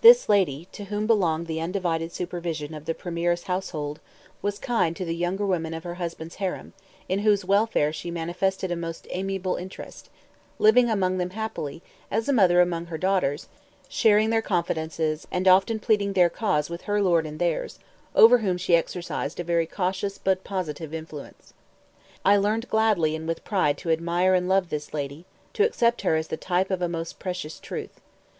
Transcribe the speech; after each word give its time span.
This 0.00 0.28
lady, 0.28 0.68
to 0.70 0.84
whom 0.84 1.08
belonged 1.08 1.48
the 1.48 1.60
undivided 1.60 2.12
supervision 2.12 2.72
of 2.72 2.84
the 2.84 2.94
premier's 2.94 3.42
household, 3.50 3.98
was 4.40 4.60
kind 4.60 4.94
to 4.94 5.04
the 5.04 5.12
younger 5.16 5.44
women 5.44 5.74
of 5.74 5.82
her 5.82 5.94
husband's 5.94 6.36
harem, 6.36 6.72
in 7.08 7.18
whose 7.26 7.44
welfare 7.44 7.92
she 7.92 8.08
manifested 8.12 8.70
a 8.70 8.76
most 8.76 9.08
amiable 9.10 9.56
interest, 9.56 10.08
living 10.60 10.88
among 10.88 11.18
them 11.18 11.30
happily, 11.30 11.82
as 12.12 12.28
a 12.28 12.32
mother 12.32 12.60
among 12.60 12.86
her 12.86 12.96
daughters, 12.96 13.48
sharing 13.88 14.30
their 14.30 14.40
confidences, 14.40 15.26
and 15.32 15.48
often 15.48 15.80
pleading 15.80 16.12
their 16.12 16.30
cause 16.30 16.70
with 16.70 16.82
her 16.82 17.02
lord 17.02 17.26
and 17.26 17.40
theirs, 17.40 17.80
over 18.14 18.38
whom 18.38 18.56
she 18.56 18.76
exercised 18.76 19.40
a 19.40 19.42
very 19.42 19.66
cautious 19.66 20.16
but 20.16 20.44
positive 20.44 20.94
influence. 20.94 21.54
I 22.24 22.36
learned 22.36 22.68
gladly 22.68 23.16
and 23.16 23.26
with 23.26 23.42
pride 23.42 23.78
to 23.78 23.90
admire 23.90 24.32
and 24.32 24.48
love 24.48 24.70
this 24.70 24.94
lady, 24.94 25.26
to 25.54 25.64
accept 25.64 26.02
her 26.02 26.14
as 26.14 26.28
the 26.28 26.36
type 26.36 26.70
of 26.70 26.82
a 26.82 26.88
most 26.88 27.18
precious 27.18 27.58
truth. 27.58 28.00